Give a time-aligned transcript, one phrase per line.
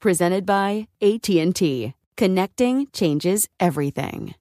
[0.00, 1.92] Presented by AT&T.
[2.16, 4.34] Connecting changes everything.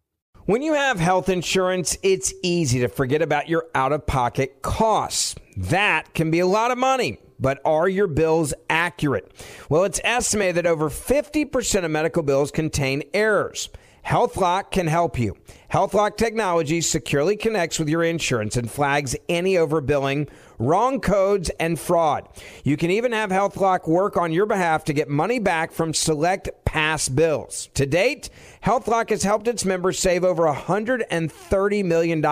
[0.46, 5.36] When you have health insurance, it's easy to forget about your out of pocket costs.
[5.58, 9.34] That can be a lot of money, but are your bills accurate?
[9.68, 13.70] Well, it's estimated that over 50% of medical bills contain errors.
[14.06, 15.36] HealthLock can help you.
[15.74, 22.28] HealthLock technology securely connects with your insurance and flags any overbilling, wrong codes, and fraud.
[22.64, 26.50] You can even have HealthLock work on your behalf to get money back from select
[26.66, 27.70] past bills.
[27.74, 28.30] To date,
[28.64, 32.24] HealthLock has helped its members save over $130 million.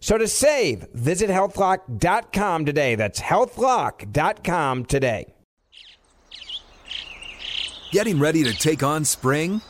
[0.00, 2.94] So to save, visit healthlock.com today.
[2.94, 5.34] That's healthlock.com today.
[7.90, 9.62] Getting ready to take on spring?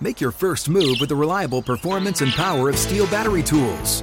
[0.00, 4.02] Make your first move with the reliable performance and power of STIHL battery tools.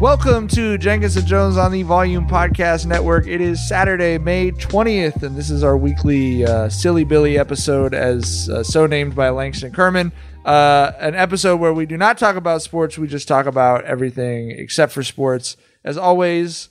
[0.00, 3.26] Welcome to Jenkins and Jonez on the Volume Podcast Network.
[3.26, 8.48] It is Saturday, May 20th, and this is our weekly uh, Silly Billy episode, as
[8.48, 10.10] uh, so named by Langston Kerman.
[10.42, 14.52] Uh, an episode where we do not talk about sports, we just talk about everything
[14.52, 15.58] except for sports.
[15.84, 16.70] As always,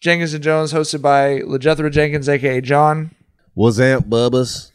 [0.00, 3.10] Jenkins and Jonez, hosted by LeJethro Jenkins, aka John.
[3.54, 4.71] What's up, Bubbas?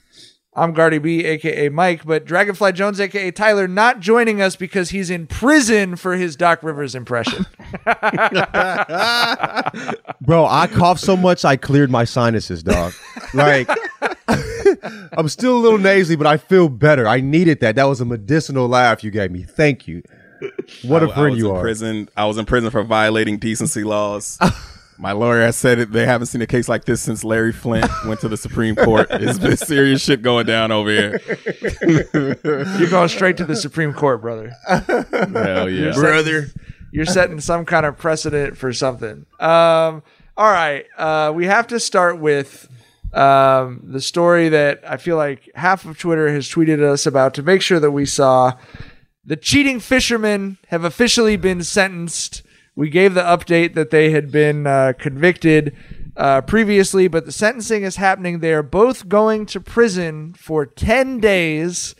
[0.59, 5.11] I'm Gardy B, aka Mike, but Dragonfly Jones, aka Tyler, not joining us because he's
[5.11, 7.45] in prison for his Doc Rivers impression.
[10.21, 12.93] Bro, I coughed so much I cleared my sinuses, dog.
[13.35, 13.69] Like
[15.15, 17.07] I'm still a little nasally, but I feel better.
[17.07, 17.75] I needed that.
[17.75, 19.43] That was a medicinal laugh you gave me.
[19.43, 20.01] Thank you.
[20.83, 21.61] What a I- I friend was you in are.
[21.61, 22.09] Prison.
[22.17, 24.39] I was in prison for violating decency laws.
[24.99, 25.91] My lawyer has said it.
[25.91, 29.07] They haven't seen a case like this since Larry Flynt went to the Supreme Court.
[29.27, 31.19] It's been serious shit going down over here.
[32.13, 34.53] You're going straight to the Supreme Court, brother.
[34.67, 36.47] Hell yeah, brother.
[36.91, 39.25] You're setting some kind of precedent for something.
[39.39, 40.03] Um,
[40.37, 40.85] all right.
[40.97, 42.69] Uh, we have to start with
[43.13, 47.43] um, the story that I feel like half of Twitter has tweeted us about to
[47.43, 48.53] make sure that we saw.
[49.25, 52.43] The cheating fishermen have officially been sentenced.
[52.77, 55.75] We gave the update that they had been uh, convicted
[56.15, 58.39] uh, previously, but the sentencing is happening.
[58.39, 61.95] They are both going to prison for 10 days.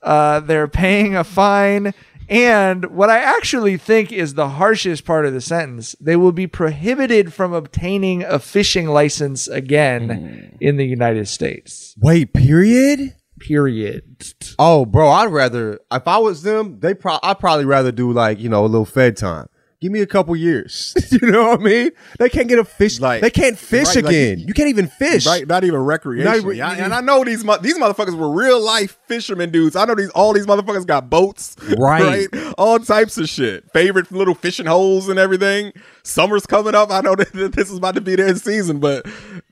[0.00, 1.92] Uh, they're paying a fine.
[2.28, 6.46] And what I actually think is the harshest part of the sentence, they will be
[6.46, 11.96] prohibited from obtaining a fishing license again in the United States.
[11.98, 13.16] Wait, period?
[13.40, 14.32] Period.
[14.60, 18.38] Oh, bro, I'd rather if I was them, they pro- I'd probably rather do like,
[18.38, 19.48] you know, a little fed time.
[19.80, 20.94] Give me a couple years.
[21.10, 21.90] you know what I mean?
[22.18, 23.00] They can't get a fish.
[23.00, 24.40] Like- they can't fish right, like, again.
[24.40, 25.24] you can't even fish.
[25.26, 26.26] Right, not even recreation.
[26.26, 29.76] Not even- Yeah, and I know these these motherfuckers were real life fishermen dudes.
[29.76, 32.28] I know these all these motherfuckers got boats, Right.
[32.58, 33.70] All types of shit.
[33.72, 35.72] Favorite little fishing holes and everything.
[36.02, 36.90] Summer's coming up.
[36.90, 39.06] I know that this is about to be their season, but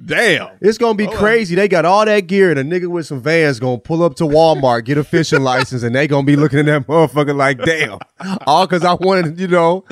[0.04, 1.54] damn, It's gonna be crazy.
[1.54, 4.24] They got all that gear, and a nigga with some vans gonna pull up to
[4.24, 7.98] Walmart, get a fishing license, and they gonna be looking at that motherfucker like, damn.
[8.46, 9.84] All because I wanted, you know,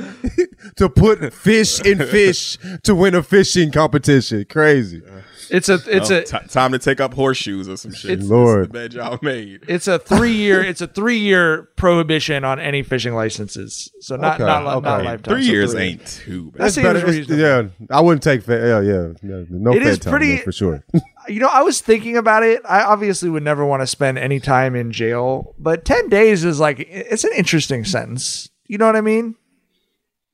[0.76, 4.44] to put fish in fish to win a fishing competition.
[4.48, 5.02] Crazy.
[5.48, 8.10] It's a it's Oh, a time to take up horseshoes or some shit.
[8.10, 8.64] It's- This is Lord.
[8.64, 9.60] the bed y'all made.
[9.68, 13.88] it's a three year it's a three year prohibition on any fishing licenses.
[14.00, 15.06] So not Okay, not, li- not okay.
[15.06, 15.34] lifetime.
[15.34, 15.82] Three so years three.
[15.82, 16.60] ain't too bad.
[16.66, 17.40] That seems Better- reasonable.
[17.40, 17.62] yeah,
[17.96, 18.42] I wouldn't take.
[18.42, 20.84] Fa- yeah, yeah, no, no It fed time, pretty- for sure.
[21.28, 22.62] You know, I was thinking about it.
[22.68, 26.60] I obviously would never want to spend any time in jail, but 10 days is
[26.60, 28.48] like, it's an interesting sentence.
[28.68, 29.34] You know what I mean?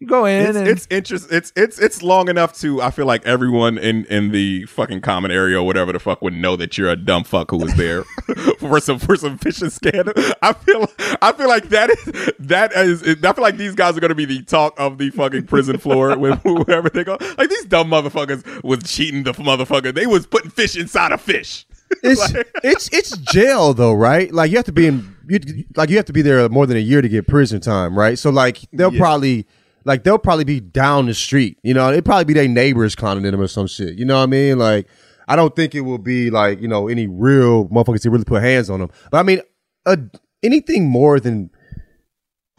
[0.02, 1.30] You go in It's, and it's interest.
[1.30, 2.82] It's it's it's long enough to.
[2.82, 6.34] I feel like everyone in in the fucking common area or whatever the fuck would
[6.34, 8.02] know that you're a dumb fuck who was there
[8.58, 10.12] for some for some fishing scandal.
[10.42, 10.90] I feel
[11.22, 13.04] I feel like that is that is.
[13.04, 15.78] I feel like these guys are going to be the talk of the fucking prison
[15.78, 17.16] floor with whoever they go.
[17.38, 19.94] Like these dumb motherfuckers was cheating the motherfucker.
[19.94, 21.64] They was putting fish inside a fish.
[22.02, 22.34] It's
[22.64, 24.32] it's it's jail though, right?
[24.32, 26.76] Like you have to be in you, like you have to be there more than
[26.76, 28.18] a year to get prison time, right?
[28.18, 29.46] So like they'll probably
[29.84, 31.58] like they'll probably be down the street.
[31.62, 33.98] You know, it'd probably be their neighbors clowning at them or some shit.
[33.98, 34.58] You know what I mean?
[34.58, 34.88] Like
[35.28, 38.42] I don't think it will be like you know any real motherfuckers to really put
[38.42, 38.90] hands on them.
[39.10, 39.40] But I mean,
[39.86, 39.96] uh,
[40.42, 41.50] anything more than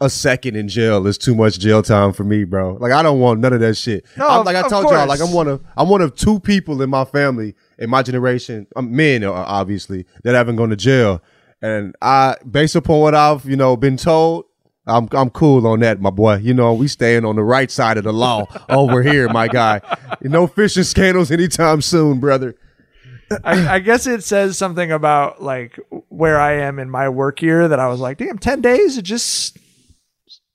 [0.00, 2.74] a second in jail is too much jail time for me, bro.
[2.74, 4.04] Like I don't want none of that shit.
[4.16, 5.20] No, I'm, like I told y'all, like.
[5.20, 8.94] I'm one of I'm one of two people in my family in my generation, um,
[8.94, 11.22] men uh, obviously that haven't gone to jail,
[11.62, 14.46] and I, based upon what I've you know been told.
[14.86, 16.36] I'm I'm cool on that, my boy.
[16.36, 19.80] You know, we staying on the right side of the law over here, my guy.
[20.20, 22.54] No fishing scandals anytime soon, brother.
[23.42, 25.78] I, I guess it says something about like
[26.08, 29.02] where I am in my work year that I was like, damn, ten days to
[29.02, 29.58] just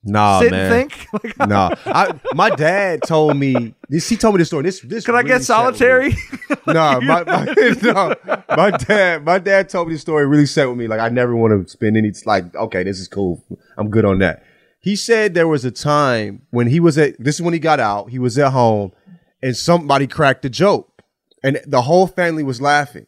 [0.04, 0.72] Nah, sit man.
[0.72, 1.08] and think.
[1.38, 4.08] Like, No, I, my dad told me this.
[4.08, 4.64] He told me this story.
[4.64, 5.06] This, this.
[5.06, 5.78] could I get sat with me.
[5.80, 6.16] solitary?
[6.68, 7.46] No, my, my,
[7.82, 8.16] no,
[8.56, 9.24] my dad.
[9.24, 10.26] My dad told me this story.
[10.28, 10.88] Really sat with me.
[10.88, 12.12] Like I never want to spend any.
[12.26, 13.44] Like okay, this is cool.
[13.78, 14.44] I'm good on that.
[14.80, 17.16] He said there was a time when he was at.
[17.20, 18.10] This is when he got out.
[18.10, 18.92] He was at home,
[19.42, 21.02] and somebody cracked a joke,
[21.44, 23.06] and the whole family was laughing.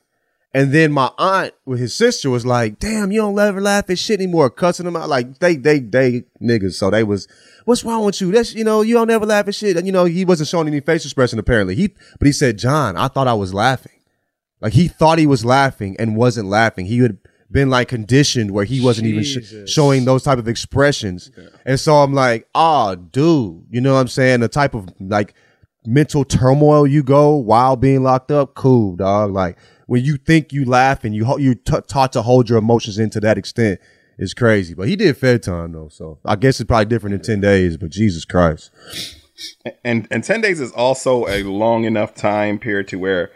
[0.53, 3.97] And then my aunt with his sister was like, "Damn, you don't ever laugh at
[3.97, 6.73] shit anymore," cussing them out like they they they niggas.
[6.73, 7.27] So they was,
[7.63, 8.31] "What's wrong with you?
[8.31, 10.67] That's you know you don't ever laugh at shit." And you know he wasn't showing
[10.67, 11.75] any face expression apparently.
[11.75, 11.87] He
[12.19, 13.93] but he said, "John, I thought I was laughing."
[14.59, 16.85] Like he thought he was laughing and wasn't laughing.
[16.85, 17.17] He had
[17.49, 21.31] been like conditioned where he wasn't even sh- showing those type of expressions.
[21.65, 24.41] And so I'm like, "Ah, dude, you know what I'm saying?
[24.41, 25.33] The type of like
[25.85, 29.31] mental turmoil you go while being locked up, cool, dog.
[29.31, 29.57] Like
[29.91, 33.09] when you think you laugh and you you t- taught to hold your emotions in
[33.09, 33.77] to that extent
[34.17, 34.73] is crazy.
[34.73, 37.75] But he did Fed time though, so I guess it's probably different in ten days.
[37.75, 38.71] But Jesus Christ,
[39.83, 43.31] and and 10 days is also a long enough time period to where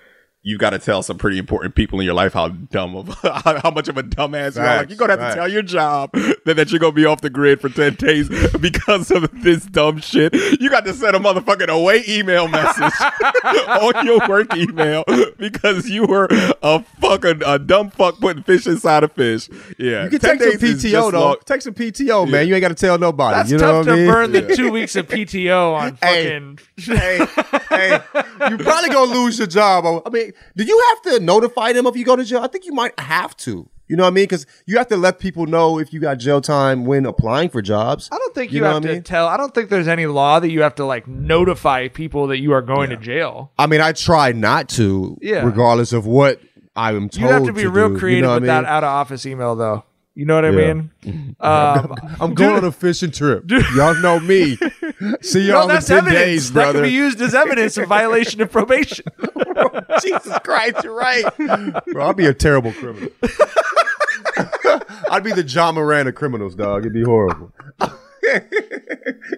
[0.47, 3.59] you got to tell some pretty important people in your life how dumb of how,
[3.62, 4.77] how much of a dumbass you are.
[4.77, 5.33] Like you're gonna have facts.
[5.33, 8.30] to tell your job that, that you're gonna be off the grid for 10 days
[8.62, 10.36] because of this dumb shit.
[10.62, 12.94] You got to send a motherfucking away email message
[13.68, 15.03] on your work email
[15.39, 16.27] because you were
[16.62, 19.50] a fucking a dumb fuck putting fish inside a fish.
[19.80, 21.19] Yeah, you can take some PTO just though.
[21.19, 22.48] long- Take some PTO, man.
[22.48, 23.36] You ain't got to tell nobody.
[23.36, 24.12] That's you know tough what I to mean?
[24.12, 26.59] burn the two weeks of PTO on fucking.
[26.77, 27.18] Hey.
[27.18, 27.57] fucking.
[27.69, 30.03] hey, hey, you probably gonna lose your job.
[30.06, 32.42] I mean, do you have to notify them if you go to jail?
[32.42, 33.70] I think you might have to.
[33.88, 34.24] You know what I mean?
[34.24, 37.62] Because you have to let people know if you got jail time when applying for
[37.62, 38.10] jobs.
[38.12, 39.04] I don't think you, know have to I mean?
[39.04, 39.28] tell.
[39.28, 42.52] I don't think there's any law that you have to like notify people that you
[42.54, 43.52] are going to jail.
[43.60, 45.46] I mean, I try not to, Yeah.
[45.46, 46.42] regardless of what
[46.76, 47.22] I am told.
[47.22, 48.64] You have to be real do, creative you know with I mean?
[48.64, 49.84] that out of office email, though.
[50.15, 50.73] You know what I Yeah.
[50.73, 51.35] mean?
[51.41, 53.44] Um, I'm going on a fishing trip.
[53.75, 54.57] Y'all know me.
[55.21, 56.19] See y'all in that's ten evidence.
[56.23, 56.73] days, that brother.
[56.79, 59.06] can be used as evidence of violation of probation.
[60.01, 61.25] Jesus Christ, you're right.
[61.91, 63.09] Bro, I'd be a terrible criminal.
[65.12, 66.81] I'd be the Ja Morant of criminals, dog.
[66.83, 67.51] It'd be horrible.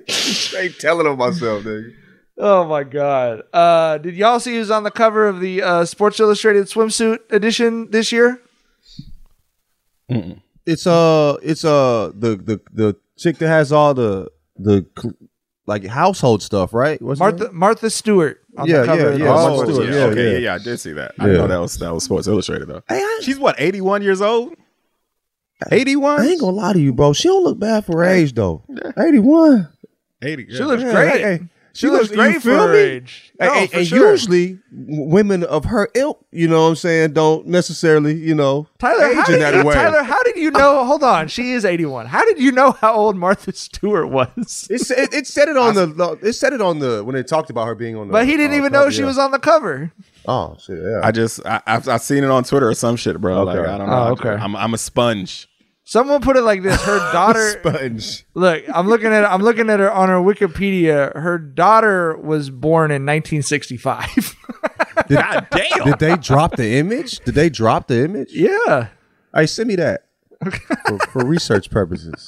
[0.08, 1.92] Straight telling on myself, nigga.
[2.38, 3.42] Oh my god!
[3.52, 7.90] Uh, did y'all see who's on the cover of the uh, Sports Illustrated swimsuit edition
[7.92, 8.40] this year?
[10.68, 15.14] It's uh, it's uh, the the the chick that has all the the cl-
[15.66, 17.02] like household stuff, right?
[17.02, 17.56] What's Martha name?
[17.58, 19.12] Martha Stewart on Yeah, the cover.
[19.12, 19.30] yeah, yeah.
[19.34, 20.32] Oh, Martha Stewart, yeah, yeah, okay, yeah.
[20.32, 21.14] yeah, yeah, I did see that.
[21.20, 21.32] I Yeah.
[21.32, 22.84] didn't know that was that was Sports Illustrated though.
[22.90, 24.54] Hey, I- She's what, 81 years old?
[25.72, 26.22] 81?
[26.22, 27.14] I ain't gonna lie to you, bro.
[27.14, 28.64] She don't look bad for her age though.
[28.98, 29.70] Eighty one.
[30.22, 30.48] 80.
[30.52, 31.12] She looks Yeah, great.
[31.12, 31.40] hey, hey.
[31.78, 32.80] She, looks you great for her me?
[32.80, 33.34] age.
[33.40, 34.12] No, and, for and sure.
[34.12, 39.06] usually women of her ilk, you know what I'm saying, don't necessarily, you know, Tyler,
[39.06, 39.74] age how in did that you, way.
[39.76, 40.84] Tyler, how did you know?
[40.86, 42.08] Hold on, she is eighty-one.
[42.08, 44.68] How did you know how old Martha Stewart was?
[44.70, 47.50] It, it, it said it on the it said it on the when they talked
[47.50, 49.06] about her being on the But he didn't even know cover, she yeah.
[49.08, 49.92] was on the cover.
[50.26, 51.02] Oh shit, yeah.
[51.04, 53.44] I just I, I've, I've seen it on Twitter or some shit, bro.
[53.44, 53.70] Like Okay.
[53.70, 54.08] I don't know.
[54.08, 54.30] Oh, okay.
[54.30, 55.48] I'm I'm a sponge.
[55.90, 57.60] Someone put it like this: her daughter.
[57.62, 58.26] Sponge.
[58.34, 61.16] look, I'm looking at I'm looking at her on her Wikipedia.
[61.16, 64.36] Her daughter was born in 1965.
[65.08, 65.86] did, God damn.
[65.86, 67.20] Did they drop the image?
[67.20, 68.34] Did they drop the image?
[68.34, 68.90] yeah.
[69.34, 70.04] Hey, send me that
[70.88, 72.26] for, for research purposes.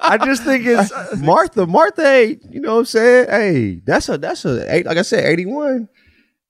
[0.00, 3.30] I just think it's Martha, Martha, hey, you know what I'm saying?
[3.30, 5.88] Hey, that's a that's a like I said, 81.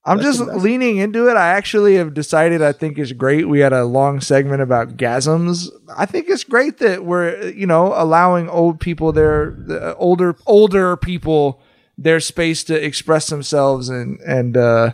[0.06, 1.36] I'm just leaning into it.
[1.36, 3.48] I actually have decided I think it's great.
[3.48, 5.68] We had a long segment about gasms.
[5.96, 10.96] I think it's great that we're, you know, allowing old people their the older older
[10.98, 11.60] people
[11.96, 14.92] their space to express themselves and and uh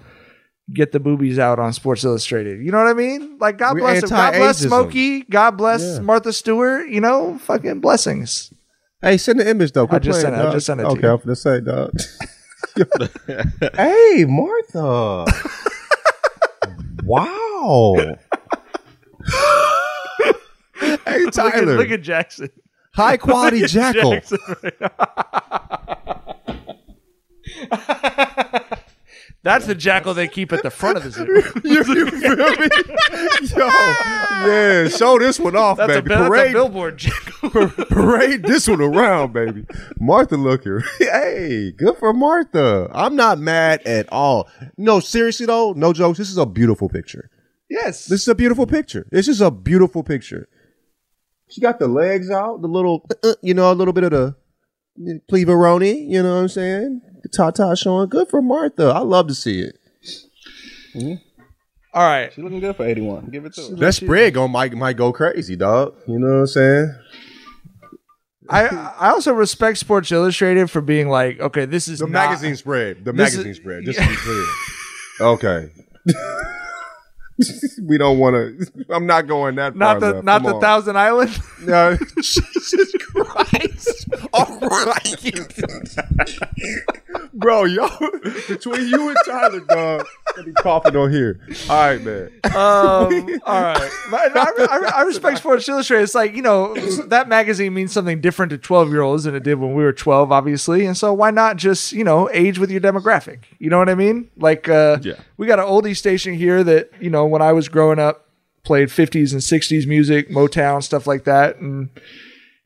[0.73, 2.65] get the boobies out on Sports Illustrated.
[2.65, 3.37] You know what I mean?
[3.41, 4.09] Like God We're bless.
[4.09, 4.59] God bless.
[4.59, 5.23] Smokey.
[5.25, 6.01] God bless Yeah.
[6.01, 6.89] Martha Stewart.
[6.89, 8.53] You know, fucking blessings.
[9.03, 9.89] Hey, send the image though.
[9.89, 11.09] Quit I just playing, sent it- I just sent it to okay.
[11.09, 11.99] I'm gonna say, dog.
[13.75, 15.27] hey, Martha.
[17.05, 17.97] wow.
[20.79, 21.77] hey, Look at, Tyler.
[21.77, 22.51] look at Jackson.
[22.95, 24.13] High quality jackal.
[24.13, 24.39] Jackson
[29.43, 31.25] That's the jackal they keep at the front of the zoo.
[31.65, 32.69] you, you feel me?
[33.57, 33.67] Yo,
[34.47, 36.09] yeah, show this one off, That's, a, baby.
[36.11, 37.51] that's a parade, billboard jackal.
[37.89, 39.65] parade this one around, baby.
[39.99, 40.81] Martha looking.
[40.99, 42.91] hey, good for Martha.
[42.93, 44.47] I'm not mad at all.
[44.77, 46.19] No, seriously though, no jokes.
[46.19, 47.31] This is a beautiful picture.
[47.71, 48.05] yes.
[48.07, 49.07] This is a beautiful picture.
[49.11, 50.49] This is a beautiful picture.
[51.49, 54.37] She got the legs out, the little, uh, you know, a little bit of the
[55.33, 56.09] pleveroni.
[56.09, 57.01] You know what I'm saying?
[57.33, 58.09] The tata showing.
[58.09, 58.85] Good for Martha.
[58.89, 59.79] I love to see it.
[60.95, 61.15] Mm-hmm.
[61.93, 62.33] All right.
[62.33, 63.27] She looking good for 81.
[63.31, 63.77] Give it to her.
[63.77, 65.95] That spread going might might go crazy, dog.
[66.07, 66.95] You know what I'm saying?
[68.49, 72.57] I I also respect Sports Illustrated for being like, okay, this is The not- magazine
[72.57, 73.05] spread.
[73.05, 73.85] The This magazine is- spread.
[73.85, 74.45] Just to be clear.
[75.21, 75.71] Okay.
[77.83, 78.85] we don't want to.
[78.91, 80.01] I'm not going that not far.
[80.01, 80.25] the left.
[80.25, 80.61] not Come the on.
[80.61, 81.39] Thousand Island.
[81.63, 84.09] No, Jesus Christ!
[84.33, 86.39] All right,
[87.35, 87.91] bro, y'all
[88.49, 90.07] between you and Tyler, dog,
[90.39, 91.39] I be coughing on here.
[91.69, 92.31] All right, man.
[92.47, 96.05] Um, all right, But I, I, I respect Sports Illustrated.
[96.05, 96.75] It's like you know
[97.09, 99.93] that magazine means something different to twelve year olds than it did when we were
[99.93, 100.87] twelve, obviously.
[100.87, 103.41] And so why not just you know age with your demographic?
[103.59, 104.31] You know what I mean?
[104.37, 105.15] Like, uh, Yeah.
[105.37, 108.27] we got an oldie station here that you know when I was growing up
[108.63, 111.89] played fifties and sixties music, Motown stuff like that, and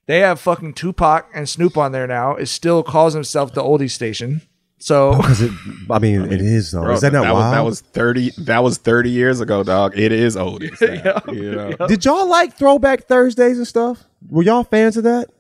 [0.06, 2.34] they have fucking Tupac and Snoop on there now.
[2.34, 4.42] It still calls himself the oldie station.
[4.78, 5.52] So Because it,
[5.90, 6.82] I mean, it is though.
[6.82, 7.66] Bro, is that not that wild?
[7.66, 9.96] was, that was 30 that was 30 years ago, dog.
[9.96, 10.78] It is oldies.
[11.04, 11.86] now, you know?
[11.86, 14.04] Did y'all like Throwback Thursdays and stuff?
[14.28, 15.30] Were y'all fans of that?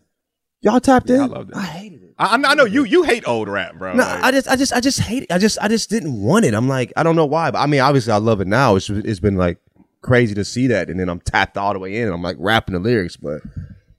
[0.60, 1.20] Y'all tapped in.
[1.20, 1.56] I loved it.
[1.56, 2.03] I hated it.
[2.18, 3.94] I, I know you you hate old rap, bro.
[3.94, 5.32] No, Like, I just, I just, I just hate it.
[5.32, 6.54] I just, I just didn't want it.
[6.54, 8.76] I'm like, I don't know why, but I mean, obviously, I love it now.
[8.76, 9.58] It's, it's been like
[10.02, 12.36] crazy to see that, and then I'm tapped all the way in, and I'm like
[12.38, 13.16] rapping the lyrics.
[13.16, 13.42] But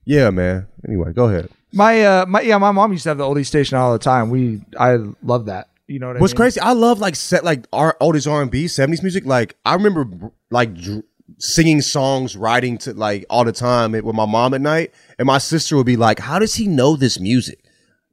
[0.06, 0.68] yeah, man.
[0.88, 1.50] Anyway, go ahead.
[1.74, 4.30] my uh my yeah my mom used to have the oldie station all the time.
[4.30, 5.70] We I love that.
[5.88, 6.38] You know what I What's mean?
[6.38, 6.60] crazy?
[6.62, 9.26] I love like set like our oldest R and B, seventies music.
[9.26, 11.04] Like I remember like dr-
[11.40, 15.38] singing songs, writing to like all the time with my mom at night, and my
[15.38, 17.60] sister would be like, "How does he know this music?"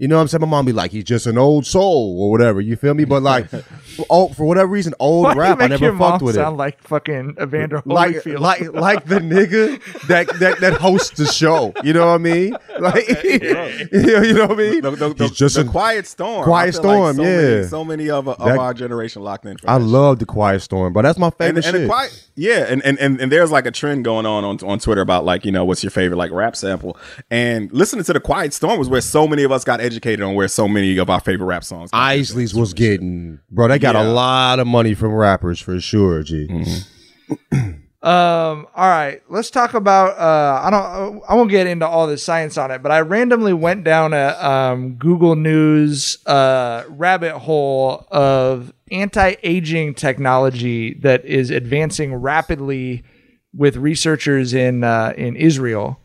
[0.02, 0.40] You know what I'm saying?
[0.40, 3.04] My mom be like, "He's just an old soul or whatever." You feel me?
[3.04, 3.64] But like, for,
[4.11, 6.26] oh, for whatever reason, old Why do you rap, I make never your fucked mom
[6.26, 6.59] with sound it.
[6.59, 8.40] like fucking Evander like, Holyfield.
[8.40, 11.73] like, like the nigga that that that hosts the show.
[11.85, 12.56] You know what I mean?
[12.80, 13.38] Like, you
[14.35, 14.80] know what I mean?
[14.80, 16.42] the, the, the, He's just the a quiet storm.
[16.42, 17.37] Quiet I feel like Storm, so yeah.
[17.37, 19.56] Many, so many of, of That- our generation locked in.
[19.59, 21.82] For I love the Quiet Storm, but that's my favorite and shit.
[21.82, 24.80] the quiet, yeah, and, and and and there's like a trend going on, on on
[24.80, 26.97] Twitter about like you know what's your favorite like rap sample,
[27.30, 29.91] and listening to the Quiet Storm was where so many of us got educated
[30.22, 31.90] on where so many of our favorite rap songs.
[31.90, 32.08] come from.
[32.08, 33.68] Isley's was getting, bro.
[33.68, 34.04] They got Yeah.
[34.04, 36.22] a lot of money from rappers for sure.
[36.22, 36.49] G.
[38.04, 38.66] Um.
[38.75, 39.22] All right.
[39.28, 40.18] Let's talk about.
[40.18, 40.61] Uh.
[40.64, 41.22] I don't.
[41.28, 44.30] I won't get into all the science on it, but I randomly went down a
[44.44, 53.04] um, Google News uh, rabbit hole of anti-aging technology that is advancing rapidly
[53.54, 56.00] with researchers in uh, in Israel,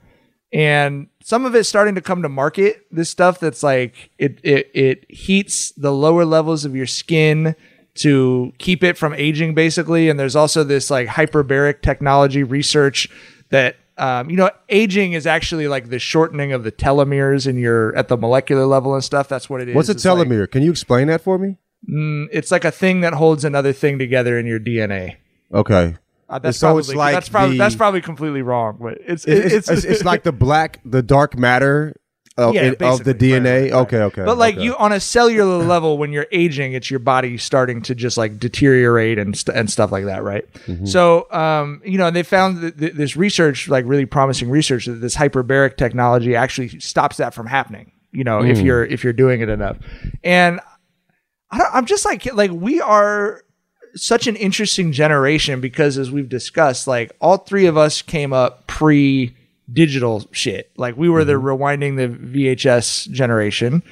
[0.53, 2.85] and some of it's starting to come to market.
[2.91, 7.55] This stuff that's like it it it heats the lower levels of your skin
[7.95, 13.09] to keep it from aging basically and there's also this like hyperbaric technology research
[13.49, 17.95] that um, you know aging is actually like the shortening of the telomeres in your
[17.97, 20.49] at the molecular level and stuff that's what it is What's a It's like- telomere?
[20.51, 21.57] Can you explain that for me?
[22.31, 25.15] it's like a thing that holds another thing together in your dna
[25.51, 25.95] Okay.
[26.29, 29.25] Uh, that's So probably it's like that's probably the- that's probably completely wrong but it's
[29.25, 31.95] It's, it's it's, it's like the black, the dark matter
[32.37, 33.43] of, Yeah, it- of the DNA.
[33.43, 33.81] right, right.
[33.81, 34.23] Okay, okay.
[34.23, 34.63] But like okay.
[34.65, 38.37] you on a cellular level, when you're aging, it's your body starting to just like
[38.39, 40.45] deteriorate and st- and stuff like that, right?
[40.67, 40.85] Mm-hmm.
[40.85, 45.01] So, um, you know, they found that th- this research, like really promising research, that
[45.01, 47.91] this hyperbaric technology actually stops that from happening.
[48.11, 48.51] You know, Mm.
[48.51, 49.77] if you're if you're doing it enough,
[50.23, 50.59] and
[51.49, 53.41] I don't, I'm just like like we are
[53.97, 58.67] such an interesting generation because as we've discussed, like all three of us came up
[58.67, 59.35] pre
[59.71, 60.71] digital shit.
[60.77, 61.63] Like we were the mm-hmm.
[61.63, 63.83] rewinding the VHS generation.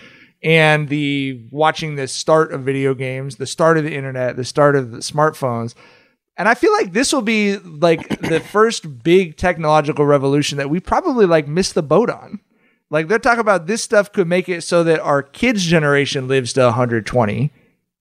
[0.44, 4.76] and the watching the start of video games, the start of the internet, the start
[4.76, 5.74] of the smartphones.
[6.38, 10.80] And I feel like this will be like the first big technological revolution that we
[10.80, 12.40] probably like missed the boat on.
[12.90, 16.54] Like they're talking about this stuff could make it so that our kids' generation lives
[16.54, 17.52] to 120,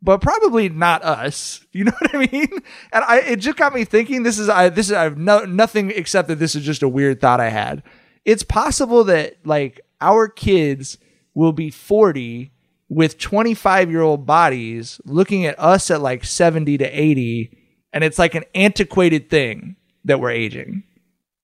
[0.04, 1.61] but probably not us.
[1.75, 2.50] You know what I mean?
[2.92, 4.23] And I it just got me thinking.
[4.23, 6.88] This is I this is I have no nothing except that this is just a
[6.88, 7.82] weird thought I had.
[8.25, 10.99] It's possible that like our kids
[11.34, 12.52] will be 40
[12.88, 17.58] with 25 year old bodies looking at us at like 70 to 80
[17.92, 20.84] and it's like an antiquated thing that we're aging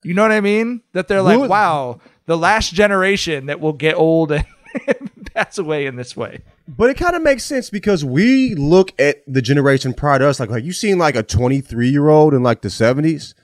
[0.05, 3.97] you know what i mean that they're like wow the last generation that will get
[3.97, 6.41] old and pass away in this way
[6.77, 10.39] But it kind of makes sense because we look at the generation prior to us,
[10.39, 13.35] like, like you seen like a 23 year old in like the 70s.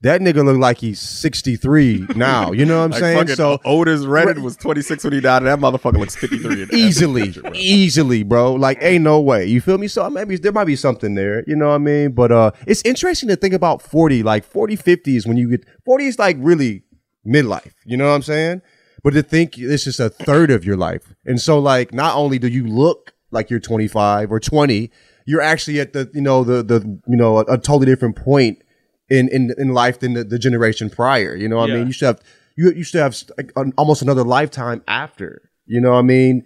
[0.00, 2.50] That nigga look like he's 63 now.
[2.50, 3.36] You know what I'm Like saying?
[3.36, 6.66] So Otis Redding was 26 when he died, and that motherfucker looks 53.
[6.76, 7.52] easily, picture, bro.
[7.54, 8.54] easily, bro.
[8.54, 9.46] Like, ain't no way.
[9.46, 9.86] You feel me?
[9.86, 11.44] So maybe there might be something there.
[11.46, 12.12] You know what I mean?
[12.12, 15.64] But uh, it's interesting to think about 40, like 40, 50 is when you get
[15.84, 16.82] 40 is like really
[17.24, 17.72] midlife.
[17.84, 18.62] You know what I'm saying?
[19.02, 22.38] But to think it's just a third of your life, and so like not only
[22.38, 24.90] do you look like you're 25 or 20,
[25.26, 28.62] you're actually at the you know the the you know a, a totally different point
[29.08, 31.34] in in in life than the, the generation prior.
[31.34, 31.86] You know what I mean?
[31.88, 32.20] You should have
[32.56, 35.50] you you should have like, an, almost another lifetime after.
[35.66, 36.44] You know what I mean?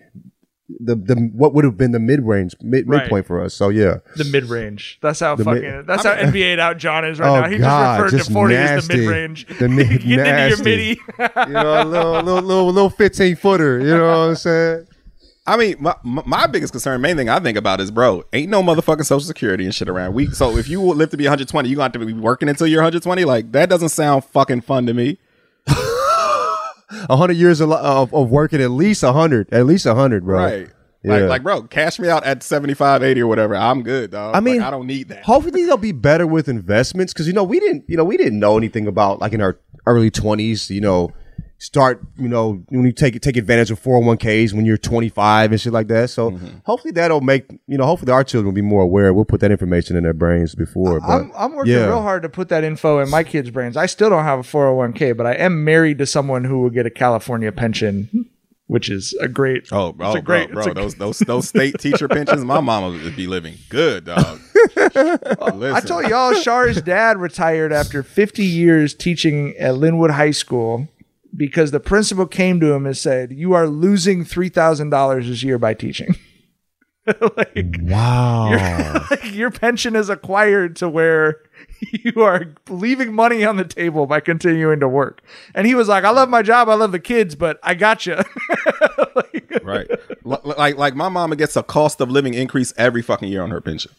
[0.68, 3.02] The the what would have been the mid range mid Right.
[3.02, 3.54] midpoint for us.
[3.54, 7.20] So yeah, the mid-range that's how The fucking mid- that's how nba out john is
[7.20, 9.88] right Oh, now he God, just referred just to 40 as the mid-range The mid-
[9.90, 10.62] Get into your nasty.
[10.64, 13.78] midi you know a little little little, little fifteen footer.
[13.78, 14.86] You know what I'm saying?
[15.48, 18.50] I mean, my, my my biggest concern, main thing I think about is, bro, ain't
[18.50, 20.14] no motherfucking social security and shit around.
[20.14, 22.66] We so if you live to be 120, you gonna have to be working until
[22.66, 23.24] you're 120.
[23.24, 25.18] Like that doesn't sound fucking fun to me.
[26.90, 30.24] A hundred years of, of of working at least a hundred, at least a hundred,
[30.24, 30.36] bro.
[30.38, 30.68] Right.
[31.02, 31.12] Yeah.
[31.12, 33.54] Like, like, bro, cash me out at 75, 80 or whatever.
[33.54, 34.34] I'm good, dog.
[34.34, 35.24] I mean, Like, I don't need that.
[35.24, 38.40] Hopefully they'll be better with investments because you know we didn't you know we didn't
[38.40, 40.70] know anything about like in our early twenties.
[40.70, 41.12] You know,
[41.58, 44.76] start you know when you take take advantage of four hundred one ks when you're
[44.76, 46.10] twenty five and shit like that.
[46.10, 46.58] So Mm-hmm.
[46.64, 49.14] hopefully that'll make you know hopefully our children will be more aware.
[49.14, 51.00] We'll put that information in their brains before.
[51.00, 51.86] But I'm, I'm working yeah.
[51.86, 53.76] real hard to put that info in my kids' brains.
[53.76, 56.84] I still don't have a 401k, but I am married to someone who will get
[56.84, 58.28] a California pension,
[58.66, 59.68] which is a great.
[59.72, 62.44] Oh, bro, it's a great, bro, it's bro, a- those those those state teacher pensions,
[62.44, 64.40] my mama would be living good, dog.
[64.76, 70.88] I told y'all, Shar's dad retired after 50 years teaching at Linwood High School
[71.36, 75.42] because the principal came to him and said, "You are losing three thousand dollars this
[75.42, 76.14] year by teaching."
[77.36, 78.50] like, Wow.
[78.50, 78.58] your,
[79.10, 81.40] like, your pension is acquired to where
[81.92, 85.22] you are leaving money on the table by continuing to work.
[85.54, 88.06] And he was like, "I love my job, I love the kids, but I got
[88.06, 88.16] you."
[89.62, 89.88] right?
[90.24, 93.50] L- like like my mama gets a cost of living increase every fucking year on
[93.50, 93.92] her pension.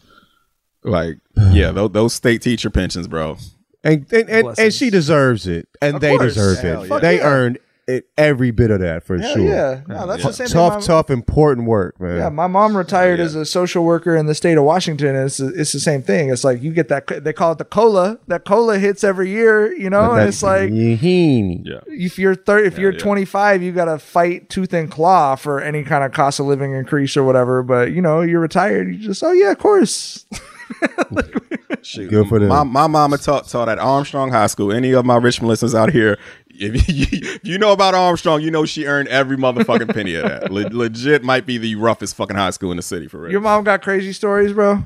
[0.84, 1.16] Like,
[1.50, 3.36] yeah, those, those state teacher pensions, bro.
[3.84, 6.34] And and, and, and she deserves it, and Of they course.
[6.34, 6.88] deserve Hell it.
[6.88, 6.98] yeah.
[6.98, 7.28] they Fuck yeah.
[7.28, 9.42] earned it, every bit of that for Hell sure.
[9.48, 10.80] yeah, no, that's the same Tough, thing.
[10.80, 12.18] my- tough, important work, man.
[12.18, 13.24] Yeah, my mom retired Yeah.
[13.24, 15.16] as a social worker in the state of Washington.
[15.16, 16.28] And it's, it's the same thing.
[16.28, 18.18] It's like you get that, they call it the COLA.
[18.26, 21.62] That COLA hits every year, you know, and it's like, Yee-hee.
[21.64, 21.80] Yeah.
[21.86, 22.98] if you're thir- if you're yeah.
[22.98, 26.72] 25, you got to fight tooth and claw for any kind of cost of living
[26.72, 27.62] increase or whatever.
[27.62, 28.88] But you know, you're retired.
[28.88, 30.26] You just, oh yeah, of course.
[31.82, 32.10] Shoot.
[32.10, 32.48] Good for them.
[32.48, 34.72] My, my mama taught taught at Armstrong High School.
[34.72, 38.50] Any of my Richmond listeners out here, if you, if you know about Armstrong, you
[38.50, 40.50] know she earned every motherfucking penny of that.
[40.50, 43.32] Le- legit might be the roughest fucking high school in the city for real.
[43.32, 44.84] Your mom got crazy stories, bro.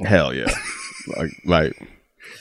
[0.00, 0.52] Hell yeah.
[1.16, 1.88] like like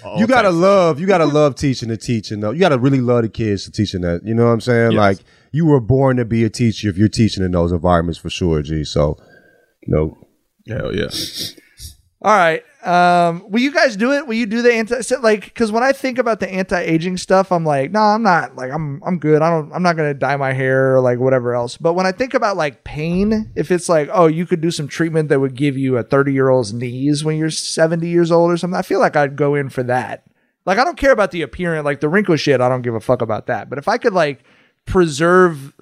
[0.04, 2.52] all you gotta types love, you gotta love teaching the teaching though.
[2.52, 4.22] You gotta really love the kids to teaching that.
[4.26, 4.92] You know what I'm saying?
[4.92, 5.00] Yes.
[5.00, 5.18] Like
[5.52, 8.62] you were born to be a teacher if you're teaching in those environments for sure,
[8.62, 8.84] G.
[8.84, 9.18] So,
[9.88, 10.18] no,
[10.68, 11.10] Hell yeah.
[12.22, 12.64] All right.
[12.84, 14.26] Um, will you guys do it?
[14.26, 15.46] Will you do the anti like?
[15.46, 18.56] Because when I think about the anti-aging stuff, I'm like, no, I'm not.
[18.56, 19.42] Like, I'm I'm good.
[19.42, 19.72] I don't.
[19.74, 21.78] I'm not gonna dye my hair or like whatever else.
[21.78, 24.88] But when I think about like pain, if it's like, oh, you could do some
[24.88, 28.52] treatment that would give you a 30 year old's knees when you're 70 years old
[28.52, 30.24] or something, I feel like I'd go in for that.
[30.66, 32.62] Like, I don't care about the appearance, like the wrinkle shit.
[32.62, 33.70] I don't give a fuck about that.
[33.70, 34.44] But if I could like
[34.86, 35.74] preserve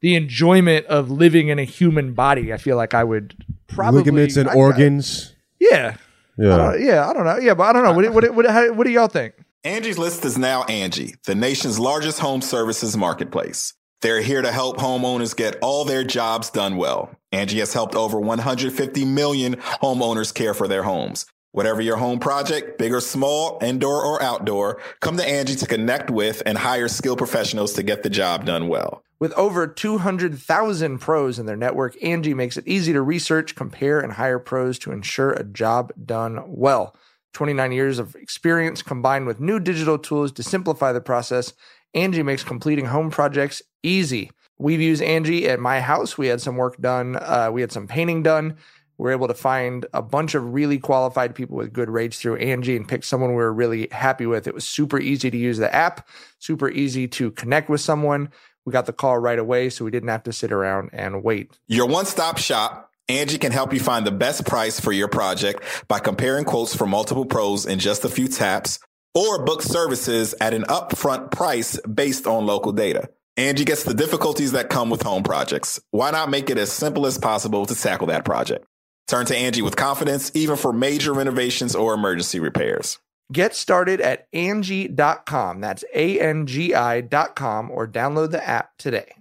[0.00, 3.36] the enjoyment of living in a human body, I feel like I would
[3.68, 5.31] probably ligaments and I- I- organs.
[5.70, 5.96] Yeah.
[6.38, 6.56] Yeah.
[6.56, 7.38] don't- yeah, I don't know.
[7.38, 7.92] Yeah, but I don't know.
[7.92, 9.34] What, do- what, what, how, what do y'all think?
[9.64, 13.74] Angie's List is now Angie, the nation's largest home services marketplace.
[14.00, 17.10] They're here to help homeowners get all their jobs done well.
[17.30, 21.26] Angie has helped over 150 million homeowners care for their homes.
[21.52, 26.10] Whatever your home project, big or small, indoor or outdoor, come to Angie to connect
[26.10, 29.04] with and hire skilled professionals to get the job done well.
[29.22, 34.14] With over 200,000 pros in their network, Angie makes it easy to research, compare, and
[34.14, 36.96] hire pros to ensure a job done well.
[37.32, 41.52] 29 years of experience combined with new digital tools to simplify the process,
[41.94, 44.32] Angie makes completing home projects easy.
[44.58, 46.18] We've used Angie at my house.
[46.18, 48.56] We had some work done, uh, we had some painting done.
[48.98, 52.36] We were able to find a bunch of really qualified people with good rates through
[52.36, 54.48] Angie and pick someone we were really happy with.
[54.48, 56.08] It was super easy to use the app,
[56.40, 58.30] super easy to connect with someone.
[58.64, 61.58] We got the call right away, so we didn't have to sit around and wait.
[61.66, 62.90] Your one stop shop.
[63.08, 66.90] Angie can help you find the best price for your project by comparing quotes from
[66.90, 68.78] multiple pros in just a few taps
[69.14, 73.10] or book services at an upfront price based on local data.
[73.36, 75.80] Angie gets the difficulties that come with home projects.
[75.90, 78.66] Why not make it as simple as possible to tackle that project?
[79.08, 82.98] Turn to Angie with confidence, even for major renovations or emergency repairs.
[83.32, 85.60] Get started at Angie.com.
[85.60, 89.14] That's A N G I.com or download the app today.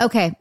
[0.00, 0.34] Okay.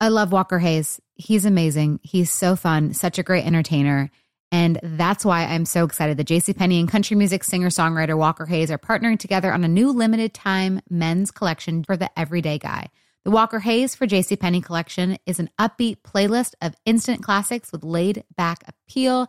[0.00, 1.00] I love Walker Hayes.
[1.14, 2.00] He's amazing.
[2.02, 4.10] He's so fun, such a great entertainer.
[4.50, 8.70] And that's why I'm so excited that JCPenney and country music singer songwriter Walker Hayes
[8.70, 12.88] are partnering together on a new limited time men's collection for the everyday guy.
[13.24, 18.24] The Walker Hayes for JCPenney collection is an upbeat playlist of instant classics with laid
[18.34, 19.28] back appeal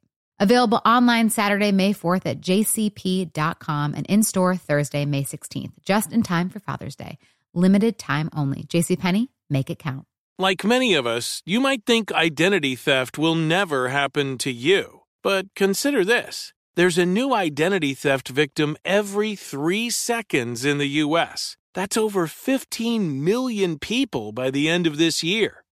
[0.41, 6.23] Available online Saturday, May 4th at jcp.com and in store Thursday, May 16th, just in
[6.23, 7.19] time for Father's Day.
[7.53, 8.63] Limited time only.
[8.63, 10.07] JCPenney, make it count.
[10.39, 15.01] Like many of us, you might think identity theft will never happen to you.
[15.21, 21.55] But consider this there's a new identity theft victim every three seconds in the U.S.
[21.75, 25.61] That's over 15 million people by the end of this year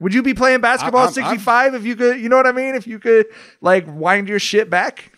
[0.00, 2.52] Would you be playing basketball I'm- at 65 if you could, you know what I
[2.52, 2.74] mean?
[2.74, 3.26] If you could
[3.60, 5.12] like wind your shit back?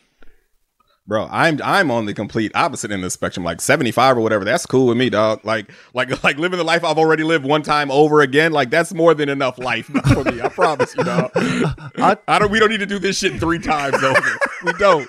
[1.04, 3.44] Bro, I'm I'm on the complete opposite end of the spectrum.
[3.44, 5.44] Like 75 or whatever, that's cool with me, dog.
[5.44, 8.52] Like like like living the life I've already lived one time over again.
[8.52, 10.40] Like that's more than enough life for me.
[10.40, 11.32] I promise you, dog.
[11.36, 12.52] I, don't.
[12.52, 14.38] We don't need to do this shit three times over.
[14.64, 15.08] we don't.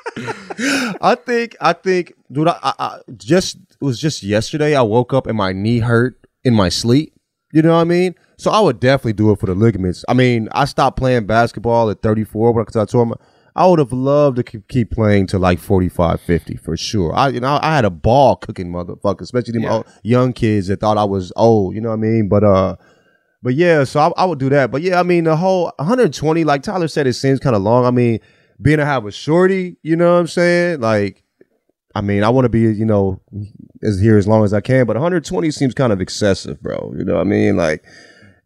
[1.00, 5.14] I think I think dude I, I, I just it was just yesterday I woke
[5.14, 7.14] up and my knee hurt in my sleep.
[7.52, 8.16] You know what I mean?
[8.38, 10.04] So I would definitely do it for the ligaments.
[10.10, 13.16] I mean, I stopped playing basketball at 34 because I tore my
[13.56, 17.14] I would have loved to keep, keep playing to like 45, 50 for sure.
[17.14, 19.74] I you know I had a ball cooking motherfucker, especially them Yeah.
[19.74, 21.76] old- young kids that thought I was old.
[21.76, 22.28] You know what I mean?
[22.30, 22.76] But uh,
[23.44, 24.72] but yeah, so I, I would do that.
[24.72, 27.86] But yeah, I mean the whole 120, like Tyler said, it seems kind of long.
[27.86, 28.20] I mean,
[28.60, 30.80] being to have a shorty, you know what I'm saying?
[30.80, 31.24] Like,
[31.94, 33.22] I mean, I want to be, you know,
[33.84, 36.92] as here as long as I can, but 120 seems kind of excessive, bro.
[36.98, 37.56] You know what I mean?
[37.56, 37.84] Like,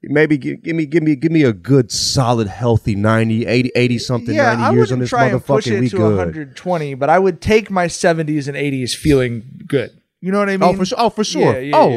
[0.09, 3.99] maybe give, give me, give me, give me a good, solid, healthy 90, 80, 80
[3.99, 6.17] something, yeah, 90 I years on this try and push it We to good.
[6.17, 10.01] 120, but I would take my 70s and 80s feeling good.
[10.19, 10.69] You know what I oh, mean?
[10.69, 10.97] Oh, for sure.
[10.99, 11.53] Oh, for sure.
[11.53, 11.89] Yeah, yeah, oh,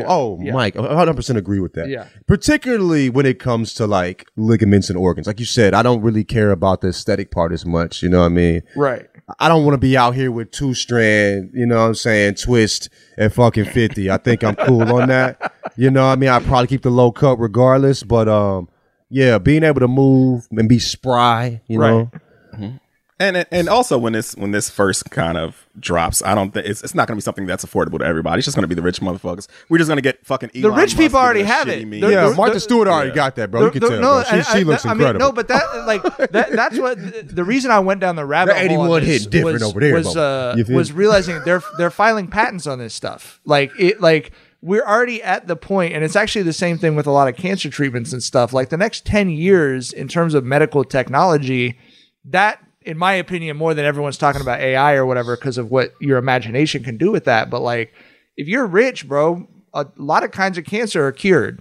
[0.43, 0.53] yeah.
[0.53, 0.53] oh.
[0.53, 1.89] Mike, I 100% agree with that.
[1.89, 2.07] Yeah.
[2.27, 5.27] Particularly when it comes to like ligaments and organs.
[5.27, 8.03] Like you said, I don't really care about the aesthetic part as much.
[8.03, 8.63] You know what I mean?
[8.77, 9.09] Right.
[9.39, 12.35] I don't want to be out here with two strand, you know what I'm saying,
[12.35, 12.89] twist
[13.19, 14.11] at fucking 50.
[14.11, 15.53] I think I'm cool on that.
[15.77, 16.29] You know what I mean?
[16.31, 18.69] I probably keep the low cut regardless, but um
[19.09, 21.91] yeah, being able to move and be spry, you Right.
[21.91, 22.79] know.
[23.21, 26.83] And and also when this when this first kind of drops, I don't think it's,
[26.83, 28.39] it's not going to be something that's affordable to everybody.
[28.41, 29.47] It's just going to be the rich motherfuckers.
[29.69, 31.87] We're just going to get fucking Elon the rich Musk people already have it.
[31.87, 32.01] memes.
[32.01, 33.15] The- Yeah, the- Martha the- Stewart already Yeah.
[33.17, 33.67] got that, bro.
[33.67, 33.91] You can tell.
[33.91, 34.23] no, bro.
[34.25, 35.27] She, I- she I- looks I mean, incredible.
[35.27, 36.03] no, but that like
[36.33, 36.97] that, that's what
[37.29, 38.81] the reason I went down the rabbit That hole.
[38.81, 42.27] on 81 this hit different was, over there, Was uh, was realizing they're they're filing
[42.27, 43.39] patents on this stuff.
[43.45, 47.07] Like it, like we're already at the point, and it's actually the same thing with
[47.07, 48.55] a lot of cancer treatments and stuff.
[48.55, 51.79] Like the next ten years in terms of medical technology,
[52.25, 55.95] that in my opinion, more than everyone's talking about AI or whatever because of what
[56.01, 57.49] your imagination can do with that.
[57.49, 57.95] But like,
[58.37, 61.61] if you're rich, bro, a lot of kinds of cancer are cured.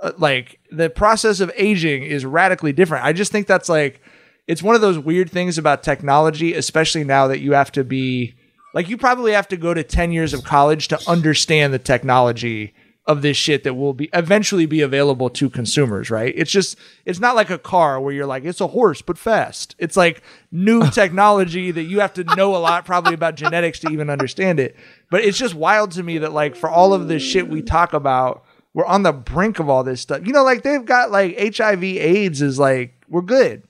[0.00, 3.04] Uh, like the process of aging is radically different.
[3.04, 4.00] I just think that's like
[4.46, 8.34] it's one of those weird things about technology, especially now that you have to be
[8.72, 12.72] like you probably have to go to 10 years of college to understand the technology
[13.08, 16.32] of this shit that will be eventually be available to consumers, right?
[16.36, 19.74] It's just it's not like a car where you're like it's a horse but fast.
[19.78, 23.90] It's like new technology that you have to know a lot probably about genetics to
[23.90, 24.76] even understand it.
[25.10, 27.94] But it's just wild to me that like for all of this shit we talk
[27.94, 28.44] about,
[28.74, 30.26] we're on the brink of all this stuff.
[30.26, 33.62] You know, like they've got like HIV AIDS is like we're good.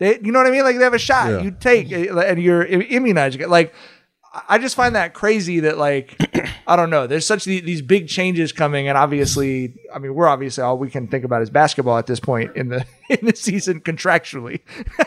[0.00, 0.64] They, you know what I mean?
[0.64, 1.42] Like they have a shot Yeah.
[1.42, 3.40] you take uh, and you're immunized.
[3.42, 3.72] Like
[4.48, 6.16] I just find that crazy that like
[6.66, 7.06] I don't know.
[7.06, 10.88] There's such the, these big changes coming, and obviously, I mean, we're obviously all we
[10.88, 14.60] can think about is basketball at this point in the in the season contractually.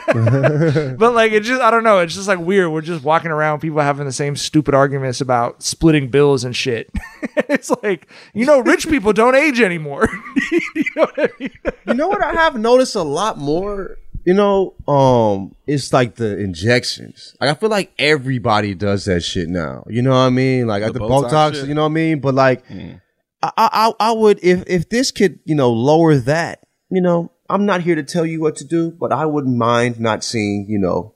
[0.99, 1.99] but like, it just I don't know.
[1.99, 2.71] It's just like weird.
[2.71, 6.91] We're just walking around, people having the same stupid arguments about splitting bills and shit.
[7.49, 10.07] it's like you know, rich people don't age anymore.
[10.51, 11.51] you know I mean?
[11.87, 13.97] you know what I have noticed a lot more?
[14.25, 17.35] You know, um, it's like the injections.
[17.39, 19.83] Like I feel like everybody does that shit now.
[19.87, 20.65] You know what I mean?
[20.65, 21.67] Like at the Botox shit?
[21.67, 22.19] you know what I mean?
[22.19, 26.61] But like, I, I, I would if if this could, you know, lower that.
[26.89, 29.99] You know, I'm not here to tell you what to do, but I wouldn't mind
[29.99, 31.13] not seeing, you know,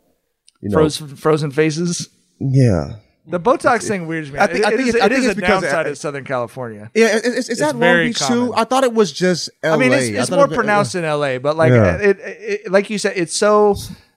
[0.61, 2.09] you know, Frozen, frozen faces.
[2.39, 2.97] yeah.
[3.27, 4.39] The Botox thing weirds me.
[4.39, 5.87] I think- It- I think is- it's- I it think is it's a because downside
[5.87, 6.89] of Southern California.
[6.95, 8.47] Yeah, is, is, is that Long Beach common.
[8.47, 8.53] too?
[8.55, 9.73] I thought it was just LA.
[9.73, 11.95] I mean, it's, it's more it- pronounced in LA, but like Yeah.
[11.97, 13.75] it, it, it, like you said, it's so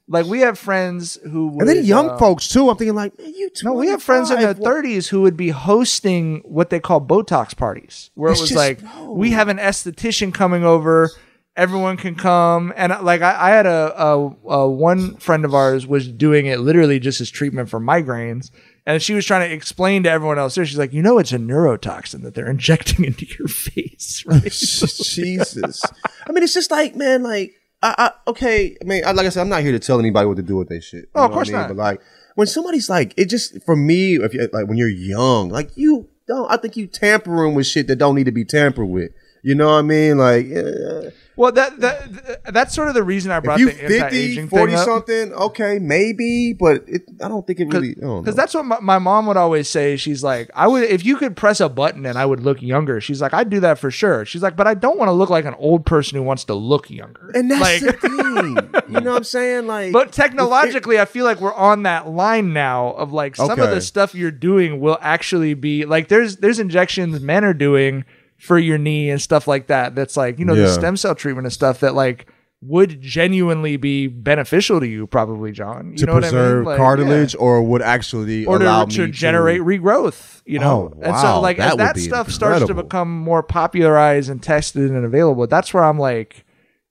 [0.09, 2.71] like we have friends who would, And then young uh, folks too.
[2.71, 3.51] I'm thinking like, you.
[3.63, 7.57] No, we have friends in their 30s who would be hosting what they call Botox
[7.57, 9.13] parties, where it was just- like no.
[9.13, 11.11] we have an esthetician coming over,
[11.57, 15.55] everyone can come, and uh, like I, I had a, a, a one friend of
[15.55, 18.51] ours was doing it literally just as treatment for migraines.
[18.85, 20.67] And she was trying to explain to everyone else there.
[20.67, 24.43] She's like, you know, it's a neurotoxin that they're injecting into your face, oh, right?
[24.53, 25.83] Jesus.
[26.27, 28.77] I mean, it's just like, man, like, I, I okay.
[28.81, 30.57] I mean, I, like I said, I'm not here to tell anybody what to do
[30.57, 31.09] with their shit.
[31.15, 31.61] Oh, of course I mean?
[31.61, 31.69] not.
[31.69, 32.01] But like,
[32.35, 36.09] when somebody's like, it just for me, if you like when you're young, like you
[36.27, 36.51] don't.
[36.51, 39.13] I think you tampering with shit that don't need to be tampered with.
[39.43, 40.19] You know what I mean?
[40.19, 43.73] Like, eh, Well, that, that that's sort of the reason I brought if you the
[43.73, 44.85] 50, anti-aging 40 thing up.
[44.85, 47.91] something, okay, maybe, but it, I don't think it really.
[47.91, 48.21] I don't know.
[48.21, 49.97] Because that's what my, my mom would always say.
[49.97, 53.01] She's like, I would if you could press a button and I would look younger.
[53.01, 54.25] She's like, I'd do that for sure.
[54.25, 56.55] She's like, but I don't want to look like an old person who wants to
[56.55, 57.33] look younger.
[57.35, 58.93] and that's like, the thing.
[58.95, 59.67] You know what I'm saying?
[59.67, 63.71] Like, but technologically, I feel like we're on that line now of like some of
[63.71, 68.05] the stuff you're doing will actually be like there's there's injections men are doing
[68.43, 69.95] for your knee and stuff like that.
[69.95, 72.27] That's like you know the stem cell treatment and stuff that like
[72.61, 75.93] would genuinely be beneficial to you, probably, John.
[75.93, 76.65] You to know what I preserve mean?
[76.67, 77.41] Like, cartilage yeah.
[77.41, 80.93] or would actually or allow to, to generate regrowth, you know.
[80.95, 84.91] Oh, and so like that as that stuff starts to become more popularized and tested
[84.91, 86.45] and available, that's where I'm like,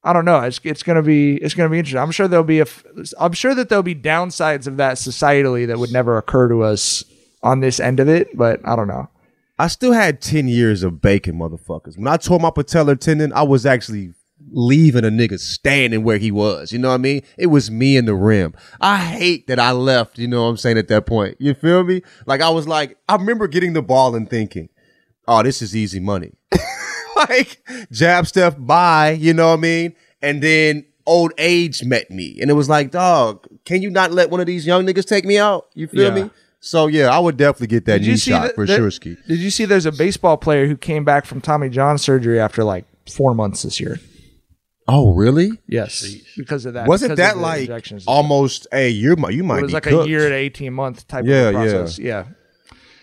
[0.04, 0.40] I don't know.
[0.40, 2.02] It's it's gonna be it's gonna be interesting.
[2.02, 2.68] I'm sure there'll be a
[3.20, 7.04] I'm sure that there'll be downsides of that societally that would never occur to us
[7.44, 9.10] on this end of it, but I don't know.
[9.62, 11.95] I still had 10 years of bacon, motherfuckers.
[11.95, 14.12] When I tore my patellar tendon, I was actually
[14.50, 16.71] leaving a nigga standing where he was.
[16.71, 17.21] You know what I mean?
[17.38, 18.56] It was me in the rim.
[18.80, 21.38] I hate that I left, you know what I'm saying, at that point.
[21.39, 22.02] You feel me?
[22.26, 24.69] Like, I was like, I remember getting the ball and thinking,
[25.28, 26.32] oh, this is easy money.
[27.15, 29.95] like, jab step by, you know what I mean?
[30.24, 32.39] And then old age met me.
[32.41, 35.24] And it was like, dog, can you not let one of these young niggas take
[35.24, 35.67] me out?
[35.76, 36.24] You feel Yeah.
[36.24, 36.32] me?
[36.63, 39.17] So yeah, I would definitely get that Did knee shot that- for that- sure, Ski.
[39.28, 42.63] Did you see there's a baseball player who came back from Tommy John surgery after
[42.63, 44.00] like four months this year?
[44.88, 45.52] Oh, really?
[45.67, 46.06] Yes,
[46.38, 46.88] because of that.
[46.88, 47.69] Wasn't that the like
[48.08, 49.15] almost a year?
[49.30, 50.06] You might it was be like cooked.
[50.06, 51.60] a year to 18 month type Yeah, of yeah.
[51.71, 52.00] process.
[52.00, 52.24] Yeah.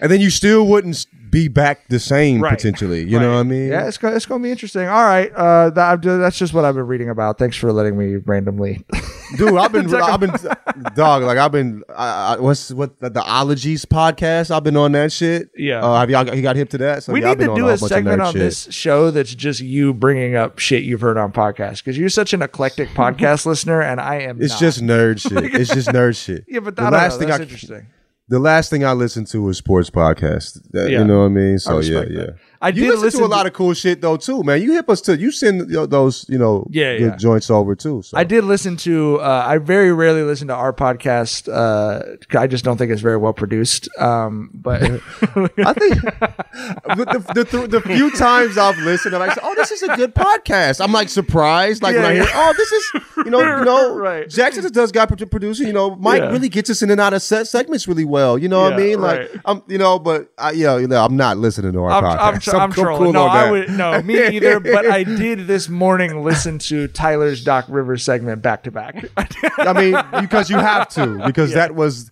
[0.00, 2.50] and then you still wouldn't s- be back the same Right.
[2.50, 3.04] potentially.
[3.04, 3.68] You know what I mean?
[3.68, 4.86] Yeah, it's gonna it's gonna be interesting.
[4.88, 7.38] All right, uh, that, that's just what I've been reading about.
[7.38, 8.84] Thanks for letting me randomly.
[9.36, 10.30] Dude, I've been, I've been,
[10.94, 11.22] dog.
[11.22, 14.50] Like I've been, I, I, what's what the, the ologies podcast?
[14.50, 15.50] I've been on that shit.
[15.56, 15.82] Yeah.
[15.84, 17.02] uh, have y'all got, you got hip to that?
[17.02, 18.40] So we yeah, need been to do whole a segment on shit.
[18.40, 22.32] this show that's just you bringing up shit you've heard on podcasts because you're such
[22.32, 24.40] an eclectic podcast listener, and I am.
[24.40, 24.60] It's not.
[24.60, 25.54] just nerd shit.
[25.54, 26.44] It's just nerd shit.
[26.48, 27.18] yeah, but the last know.
[27.18, 27.86] thing That's I, interesting.
[28.28, 30.60] The last thing I listened to was sports podcast.
[30.72, 31.00] That- Yeah.
[31.00, 31.58] You know what I mean?
[31.58, 32.20] So yeah, respect yeah.
[32.20, 32.34] that.
[32.60, 34.60] I you did listen, listen to a lot of cool shit though too, man.
[34.62, 37.16] You hip us to you send those you know Yeah, good yeah.
[37.16, 38.02] joints over too.
[38.02, 39.16] So I did listen to.
[39.20, 41.48] Uh, I very rarely listen to our podcast.
[41.52, 43.88] Uh, I just don't think it's very well produced.
[43.98, 49.54] Um, but I think the, the, the, the few times I've listened, I'm like, oh,
[49.54, 50.82] this is a good podcast.
[50.82, 52.90] I'm like surprised, like when Yeah, I hear, oh, this is,
[53.24, 54.28] you know, you know, Right.
[54.28, 55.64] Jackson does guy produ- producer.
[55.64, 56.30] You know, Mike Yeah.
[56.30, 58.38] really gets us in and out of set segments really well.
[58.38, 59.00] You know what I mean?
[59.00, 59.30] Like, right.
[59.44, 62.02] I'm, you know, but I, you know, you know, I'm not listening to our I'm,
[62.04, 62.18] podcast.
[62.20, 63.12] I'm, tr- I'm cool trolling.
[63.12, 64.60] no, I would no me either.
[64.60, 69.04] But I did this morning listen to Tyler's Doc Rivers segment back to back.
[69.58, 72.10] I mean, because you have to, because that was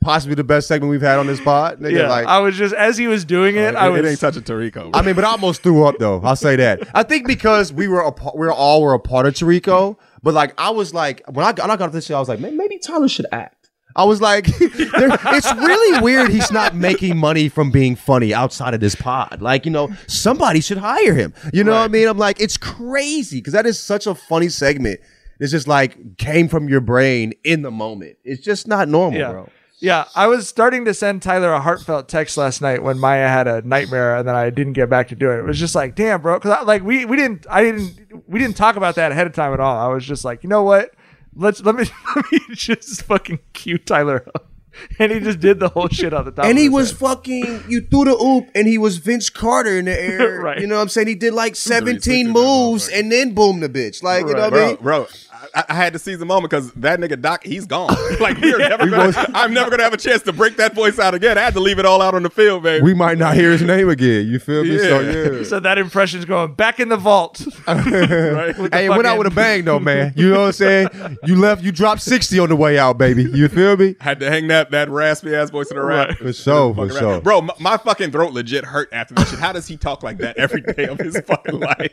[0.00, 1.80] possibly the best segment we've had on this pod.
[1.80, 3.74] Nigga, Yeah, like, I was just as he was doing it.
[3.74, 4.90] I it, was it ain't touching Tarico.
[4.94, 6.20] I mean, but I almost threw up though.
[6.22, 6.88] I'll say that.
[6.94, 9.96] I think because we were a part, we were all were a part of Tarico,
[10.22, 12.28] but like I was like when I got, when I got this shit, I was
[12.28, 13.63] like, maybe Tyler should act.
[13.96, 18.74] I was like, there- it's really weird he's not making money from being funny outside
[18.74, 19.40] of this pod.
[19.40, 21.32] Like, you know, somebody should hire him.
[21.52, 22.08] You know what I mean?
[22.08, 25.00] I'm like, it's crazy because that is such a funny segment.
[25.40, 28.16] It's just like came from your brain in the moment.
[28.24, 29.32] It's just not normal, yeah.
[29.32, 29.48] bro.
[29.80, 33.46] Yeah, I was starting to send Tyler a heartfelt text last night when Maya had
[33.46, 35.40] a nightmare, and then I didn't get back to do it.
[35.40, 38.56] It was just like, damn, bro, because like we we didn't, I didn't, we didn't
[38.56, 39.76] talk about that ahead of time at all.
[39.76, 40.94] I was just like, you know what?
[41.36, 41.84] Let's let me
[42.16, 44.48] let me just fucking cue Tyler up,
[44.98, 46.44] and he just did the whole shit on the top.
[46.44, 46.98] And of he his was head.
[47.00, 50.40] fucking, you threw the oop, and he was Vince Carter in the air.
[50.40, 50.60] Right.
[50.60, 51.08] You know what I'm saying?
[51.08, 54.02] He did like 17 moves and then boom the bitch.
[54.02, 54.76] Like, you know what I mean?
[54.76, 55.06] bro.
[55.54, 57.94] I, I had to seize the moment because that nigga Doc, he's gone.
[58.20, 60.98] like we are never gonna, I'm never gonna have a chance to break that voice
[60.98, 61.38] out again.
[61.38, 62.82] I had to leave it all out on the field, baby.
[62.82, 64.26] We might not hear his name again.
[64.26, 64.78] You feel me?
[64.78, 65.12] So, Yeah.
[65.12, 65.44] yeah.
[65.54, 67.46] So that impression's going back in the vault.
[67.68, 68.54] right?
[68.72, 70.12] Hey, it went out with a bang though, man.
[70.16, 70.88] You know what I'm saying?
[71.24, 73.24] You left, you dropped 60 on the way out, baby.
[73.24, 73.94] You feel me?
[74.00, 76.16] Had to hang that that raspy ass voice in the rap.
[76.18, 77.20] For sure, for Fucking sure.
[77.20, 79.38] Bro, my, my fucking throat legit hurt after that shit.
[79.38, 81.92] How does he talk like that every day of his fucking life?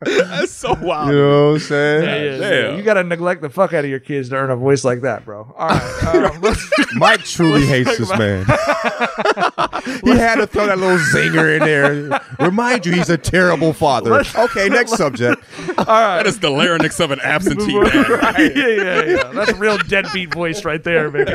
[0.00, 1.10] That's so wild.
[1.10, 2.04] You know what I'm saying?
[2.04, 2.77] Yeah, yeah, Damn.
[2.77, 2.77] yeah.
[2.78, 5.02] You got to neglect the fuck out of your kids to earn a voice like
[5.02, 5.52] that, bro.
[5.56, 6.14] All right.
[6.14, 6.56] Um,
[6.94, 8.44] Mike truly hates this man.
[10.04, 12.20] he had to throw that little zinger in there.
[12.38, 14.22] Remind you, he's a terrible father.
[14.36, 15.42] Okay, next subject.
[15.78, 16.16] All right.
[16.18, 18.54] That is the larynx of an absentee dad.
[18.56, 19.32] yeah, yeah, yeah.
[19.32, 21.32] That's a real deadbeat voice right there, baby.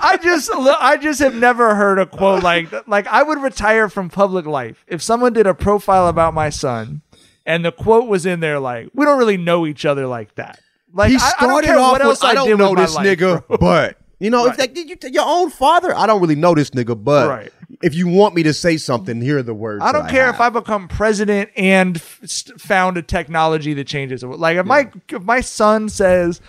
[0.00, 4.08] I just, I just have never heard a quote like, like I would retire from
[4.10, 7.02] public life if someone did a profile about my son,
[7.46, 10.60] and the quote was in there like, we don't really know each other like that.
[10.92, 12.94] Like he I- I don't started care off what with, else I don't know this
[12.94, 14.72] life, nigga, bro." but you know, if Right.
[14.74, 17.52] that, you, your own father, I don't really know this nigga, but Right.
[17.82, 19.82] if you want me to say something, here are the words.
[19.84, 20.36] I don't care have.
[20.36, 22.22] if I become president and f-
[22.58, 24.26] found a technology that changes it.
[24.28, 26.40] Like if my if my son says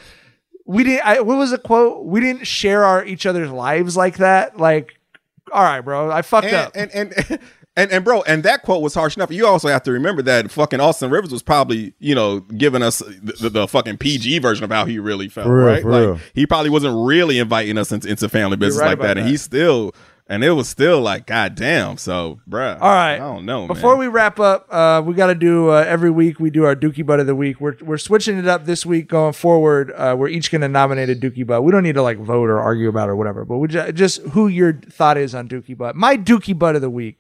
[0.68, 2.06] we didn't, I, what was the quote?
[2.06, 4.58] We didn't share our each other's lives like that.
[4.60, 4.94] Like,
[5.52, 6.72] all right, bro, I fucked and, up.
[6.76, 7.40] and and
[7.76, 9.32] and and bro, and that quote was harsh enough.
[9.32, 13.00] You also have to remember that fucking Austin Rivers was probably, you know, giving us
[13.00, 15.82] the, the, the fucking PG version of how he really felt, For real, right?
[15.82, 16.20] for like real.
[16.34, 19.28] he probably wasn't really inviting us into, into family business right like about that, and
[19.28, 19.94] he still,
[20.28, 21.98] and it was still like, god damn.
[21.98, 23.16] So, bruh, All right.
[23.16, 23.68] I don't know.
[23.68, 24.00] Before man.
[24.00, 26.40] we wrap up, uh, we got to do uh, every week.
[26.40, 27.60] We do our Dookie Butt of the week.
[27.62, 29.92] We're we're switching it up this week going forward.
[29.92, 31.64] Uh, we're each going to nominate a Dookie Butt.
[31.64, 33.44] We don't need to like vote or argue about it or whatever.
[33.46, 35.96] But we ju- just who your thought is on Dookie Butt.
[35.96, 37.20] My Dookie Butt of the week,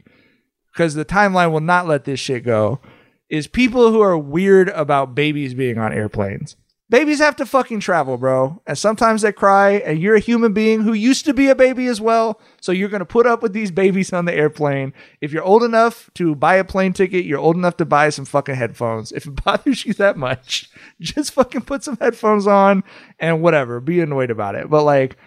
[0.75, 2.81] because the timeline will not let this shit go,
[3.29, 6.57] is people who are weird about babies being on airplanes.
[6.89, 8.61] Babies have to fucking travel, bro.
[8.67, 11.87] And sometimes they cry, and you're a human being who used to be a baby
[11.87, 12.39] as well.
[12.61, 14.93] So you're going to put up with these babies on the airplane.
[15.21, 18.25] If you're old enough to buy a plane ticket, you're old enough to buy some
[18.25, 19.11] fucking headphones.
[19.13, 22.83] If it bothers you that much, just fucking put some headphones on
[23.17, 23.79] and whatever.
[23.79, 24.69] Be annoyed about it.
[24.69, 25.17] But like,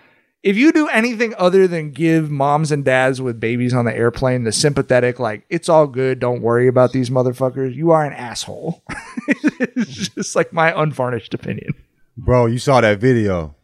[0.49, 4.45] if you do anything other than give moms and dads with babies on the airplane
[4.45, 8.83] the sympathetic, like, it's all good, don't worry about these motherfuckers, you are an asshole.
[9.29, 11.75] it's just like my unvarnished opinion.
[12.17, 13.57] Bro, you saw that video.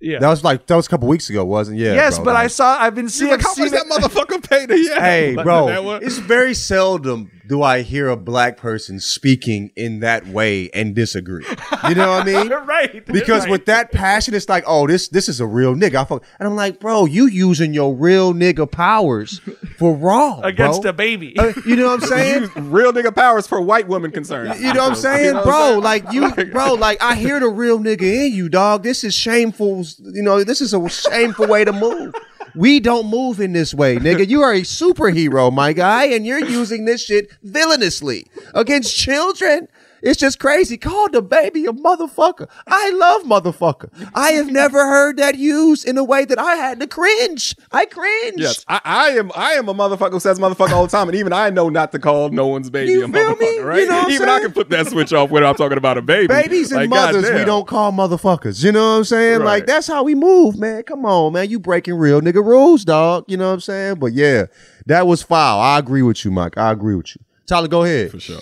[0.00, 0.18] Yeah.
[0.18, 1.78] That was like that was a couple weeks ago, wasn't?
[1.78, 1.84] It?
[1.84, 1.94] Yeah.
[1.94, 2.78] yes, bro, but I saw.
[2.78, 3.30] I've been seeing.
[3.30, 5.00] Like, how seen much that motherfucker paid to yeah.
[5.00, 10.00] Hey, bro, that one- it's very seldom do I hear a black person speaking in
[10.00, 11.44] that way and disagree.
[11.88, 12.48] You know what I mean?
[12.66, 13.04] right.
[13.06, 13.50] Because right.
[13.50, 15.96] with that passion, it's like, oh, this this is a real nigga.
[15.96, 19.40] I fuck, and I'm like, bro, you using your real nigga powers
[19.78, 20.90] for wrong against bro.
[20.90, 21.36] a baby.
[21.38, 22.70] Uh, you know what I'm saying?
[22.70, 24.60] Real nigga powers for white woman concerns.
[24.60, 25.54] You know what I'm saying, You know what bro?
[25.54, 25.82] I'm saying?
[25.82, 26.74] Like you, bro.
[26.74, 28.82] Like I hear the real nigga in you, dog.
[28.82, 29.84] This is shameful.
[30.00, 32.14] You know, this is a shameful way to move.
[32.54, 34.28] We don't move in this way, nigga.
[34.28, 39.68] You are a superhero, my guy, and you're using this shit villainously against children.
[40.04, 40.76] It's just crazy.
[40.76, 42.48] Call the baby a motherfucker.
[42.66, 43.88] I love motherfucker.
[44.14, 47.56] I have never heard that used in a way that I had to cringe.
[47.72, 48.34] I cringe.
[48.36, 49.32] Yes, I, I am.
[49.34, 51.90] I am a motherfucker who says motherfucker all the time, and even I know not
[51.92, 53.40] to call no one's baby You a motherfucker.
[53.40, 53.58] me?
[53.60, 53.80] Right?
[53.80, 56.26] You know even I can flip that switch off when I'm talking about a baby.
[56.28, 58.62] Babies and Like, mothers, we don't call motherfuckers.
[58.62, 59.38] You know what I'm saying?
[59.38, 59.46] Right.
[59.46, 60.82] Like that's how we move, man.
[60.82, 61.48] Come on, man.
[61.48, 63.24] You breaking real nigga rules, dog.
[63.26, 63.94] You know what I'm saying?
[63.96, 64.46] But yeah,
[64.86, 65.60] that was foul.
[65.60, 66.58] I agree with you, Mike.
[66.58, 67.22] I agree with you.
[67.46, 68.10] Tyler, go ahead.
[68.10, 68.40] for sure.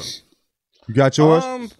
[0.92, 1.42] You got yours?
[1.42, 1.70] Um,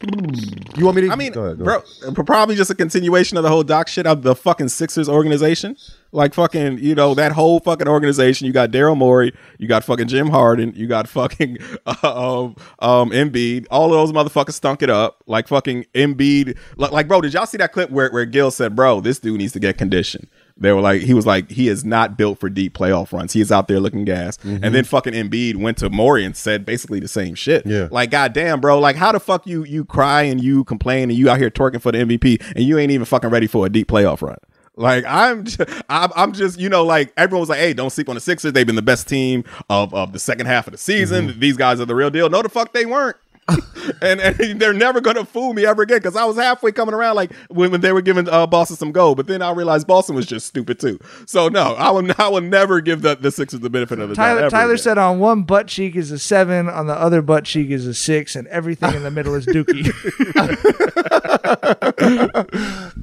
[0.75, 1.11] you want me to?
[1.11, 2.27] I mean, Go ahead, go bro, ahead.
[2.27, 5.77] probably just a continuation of the whole doc shit of the fucking Sixers organization.
[6.13, 8.47] Like fucking, you know, that whole fucking organization.
[8.47, 13.11] You got Daryl Morey, you got fucking Jim Harden, you got fucking uh, um, um
[13.11, 13.67] Embiid.
[13.71, 15.23] All of those motherfuckers stunk it up.
[15.27, 16.57] Like fucking Embiid.
[16.79, 19.37] Like, like, bro, did y'all see that clip where where Gil said, "Bro, this dude
[19.37, 20.27] needs to get conditioned."
[20.57, 23.33] They were like, he was like, he is not built for deep playoff runs.
[23.33, 24.37] He is out there looking gas.
[24.45, 24.73] And mm-hmm.
[24.73, 27.67] then fucking Embiid went to Morey and said basically the same shit.
[27.67, 27.89] Yeah.
[27.91, 28.79] Like, goddamn, bro.
[28.79, 31.81] Like, how the fuck you you cry and you complain and you out here twerking
[31.81, 34.39] for the MVP and you ain't even fucking ready for a deep playoff run.
[34.77, 38.09] Like I'm, j- I'm, I'm just, you know, like everyone was like, "Hey, don't sleep
[38.09, 38.53] on the Sixers.
[38.53, 41.29] They've been the best team of, of the second half of the season.
[41.29, 41.41] Mm-hmm.
[41.41, 43.17] These guys are the real deal." No, the fuck they weren't.
[44.03, 47.16] and, and they're never gonna fool me ever again because I was halfway coming around
[47.16, 50.14] like when, when they were giving uh, Boston some gold, but then I realized Boston
[50.14, 50.99] was just stupid too.
[51.26, 54.14] So no, I will I will never give the, the Sixers the benefit of the
[54.14, 54.22] doubt.
[54.24, 54.82] Tyler, ever Tyler again.
[54.82, 57.95] said on one butt cheek is a seven, on the other butt cheek is a
[57.95, 59.93] six, and everything in the middle is dookie.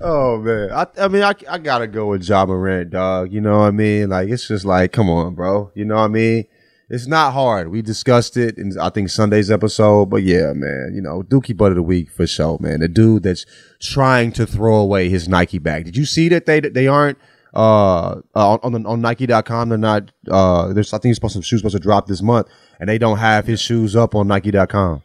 [0.02, 3.34] Oh man, I, I mean, I, I gotta go with Ja Morant, dog.
[3.34, 4.10] You know what I mean?
[4.10, 5.72] Like, it's just like, come on, bro.
[5.76, 6.46] You know what I mean?
[6.90, 7.70] It's not hard.
[7.70, 10.92] We discussed it in I think Sunday's episode, but yeah, man.
[10.96, 12.80] You know, Dookie Butt of the Week for sure, man.
[12.80, 13.46] The dude that's
[13.80, 15.86] trying to throw away his Nike bag.
[15.86, 17.20] Did you see that they they aren't
[17.54, 19.70] uh on on, the, on Nike.com?
[19.70, 20.12] They're not.
[20.30, 22.48] Uh, there's I think he's supposed to, shoes supposed to drop this month,
[22.80, 25.04] and they don't have his shoes up on Nike.com.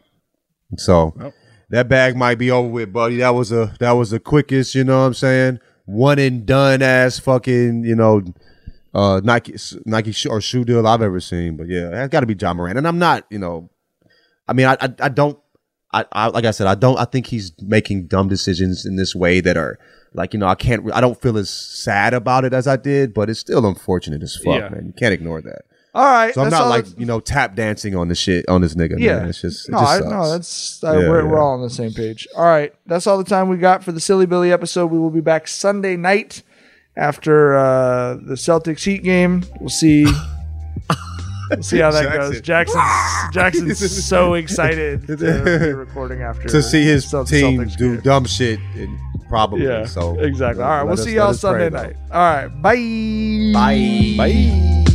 [0.77, 1.13] So
[1.69, 3.17] that bag might be over with, buddy.
[3.17, 5.59] That was a that was the quickest, you know what I'm saying?
[5.85, 8.23] One and done ass fucking, you know,
[8.95, 11.57] uh Nike Nike shoe or shoe deal I've ever seen.
[11.57, 12.77] But yeah, that's got to be Ja Morant.
[12.77, 13.69] And I'm not, you know,
[14.47, 15.37] I mean, I I, I don't.
[15.93, 16.97] I, I like I said, I don't.
[16.97, 19.77] I think he's making dumb decisions in this way that are
[20.13, 20.91] like you know I can't.
[20.93, 24.35] I don't feel as sad about it as I did, but it's still unfortunate as
[24.35, 24.69] fuck, Yeah.
[24.69, 24.87] man.
[24.87, 25.61] You can't ignore that.
[25.93, 28.59] all right, So I'm not like that's- you know tap dancing on the shit on
[28.61, 28.95] this nigga.
[28.99, 29.29] yeah, man.
[29.29, 31.69] it's just it no, just I, no, that's uh, Yeah, we're, we're all on the
[31.69, 32.27] same page.
[32.35, 34.87] All right, that's all the time we got for the Silly Billy episode.
[34.87, 36.43] We will be back Sunday night
[36.97, 39.43] after uh, the Celtics Heat game.
[39.59, 40.05] We'll see.
[41.51, 42.41] We'll see how that goes.
[42.41, 42.83] Jackson's
[43.33, 45.25] Jackson's so excited to be
[45.73, 48.01] recording after to see his Celt- team Celtics do game.
[48.01, 48.97] dumb shit, and
[49.29, 49.63] probably.
[49.63, 50.63] Yeah, so exactly.
[50.63, 51.83] All right, we'll us- see y'all us pray, Sunday though.
[51.83, 51.95] night.
[52.11, 52.47] All right,
[53.53, 53.53] bye.
[53.53, 54.15] Bye.
[54.87, 54.94] Bye.